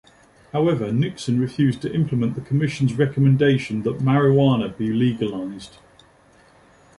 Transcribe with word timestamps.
However, 0.51 0.91
Nixon 0.91 1.39
refused 1.39 1.83
to 1.83 1.93
implement 1.93 2.33
the 2.33 2.41
Commission's 2.41 2.95
recommendation 2.97 3.83
that 3.83 3.99
marijuana 3.99 4.75
be 4.75 4.91
legalized. 4.91 5.77